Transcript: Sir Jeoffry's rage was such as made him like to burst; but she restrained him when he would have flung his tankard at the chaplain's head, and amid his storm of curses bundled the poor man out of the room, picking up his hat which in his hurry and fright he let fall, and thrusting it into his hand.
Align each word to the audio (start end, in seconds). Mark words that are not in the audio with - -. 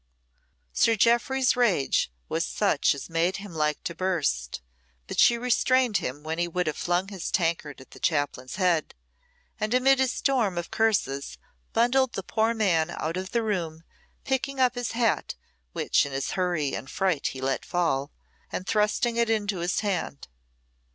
Sir 0.73 0.95
Jeoffry's 0.95 1.55
rage 1.55 2.11
was 2.27 2.43
such 2.43 2.95
as 2.95 3.07
made 3.07 3.37
him 3.37 3.53
like 3.53 3.83
to 3.83 3.93
burst; 3.93 4.59
but 5.05 5.19
she 5.19 5.37
restrained 5.37 5.97
him 5.97 6.23
when 6.23 6.39
he 6.39 6.47
would 6.47 6.65
have 6.65 6.75
flung 6.75 7.09
his 7.09 7.29
tankard 7.29 7.79
at 7.79 7.91
the 7.91 7.99
chaplain's 7.99 8.55
head, 8.55 8.95
and 9.59 9.75
amid 9.75 9.99
his 9.99 10.11
storm 10.11 10.57
of 10.57 10.71
curses 10.71 11.37
bundled 11.71 12.13
the 12.13 12.23
poor 12.23 12.55
man 12.55 12.89
out 12.89 13.15
of 13.15 13.29
the 13.31 13.43
room, 13.43 13.83
picking 14.23 14.59
up 14.59 14.73
his 14.73 14.93
hat 14.93 15.35
which 15.71 16.03
in 16.03 16.11
his 16.13 16.31
hurry 16.31 16.73
and 16.73 16.89
fright 16.89 17.27
he 17.27 17.39
let 17.39 17.63
fall, 17.63 18.11
and 18.51 18.65
thrusting 18.65 19.17
it 19.17 19.29
into 19.29 19.59
his 19.59 19.81
hand. 19.81 20.27